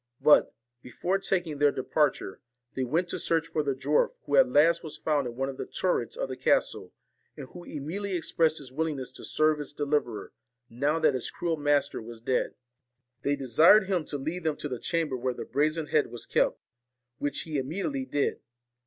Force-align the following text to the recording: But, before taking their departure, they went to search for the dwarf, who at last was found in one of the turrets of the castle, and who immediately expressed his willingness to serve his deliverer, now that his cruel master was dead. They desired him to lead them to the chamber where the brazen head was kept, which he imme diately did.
But, 0.19 0.55
before 0.81 1.19
taking 1.19 1.59
their 1.59 1.71
departure, 1.71 2.39
they 2.73 2.83
went 2.83 3.07
to 3.09 3.19
search 3.19 3.45
for 3.45 3.61
the 3.61 3.75
dwarf, 3.75 4.13
who 4.25 4.35
at 4.35 4.49
last 4.49 4.83
was 4.83 4.97
found 4.97 5.27
in 5.27 5.35
one 5.35 5.47
of 5.47 5.57
the 5.57 5.67
turrets 5.67 6.17
of 6.17 6.27
the 6.27 6.35
castle, 6.35 6.91
and 7.37 7.49
who 7.49 7.63
immediately 7.65 8.15
expressed 8.15 8.57
his 8.57 8.71
willingness 8.71 9.11
to 9.11 9.23
serve 9.23 9.59
his 9.59 9.73
deliverer, 9.73 10.33
now 10.71 10.97
that 10.97 11.13
his 11.13 11.29
cruel 11.29 11.55
master 11.55 12.01
was 12.01 12.19
dead. 12.19 12.55
They 13.21 13.35
desired 13.35 13.83
him 13.85 14.03
to 14.05 14.17
lead 14.17 14.43
them 14.43 14.55
to 14.57 14.67
the 14.67 14.79
chamber 14.79 15.15
where 15.15 15.35
the 15.35 15.45
brazen 15.45 15.85
head 15.85 16.07
was 16.09 16.25
kept, 16.25 16.57
which 17.19 17.41
he 17.41 17.61
imme 17.61 17.83
diately 17.83 18.09
did. 18.09 18.39